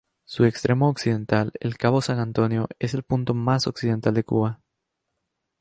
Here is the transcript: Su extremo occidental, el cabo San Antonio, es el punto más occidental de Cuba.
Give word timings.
Su 0.25 0.45
extremo 0.45 0.89
occidental, 0.89 1.51
el 1.59 1.77
cabo 1.77 2.01
San 2.01 2.17
Antonio, 2.17 2.67
es 2.79 2.95
el 2.95 3.03
punto 3.03 3.35
más 3.35 3.67
occidental 3.67 4.15
de 4.15 4.23
Cuba. 4.23 4.59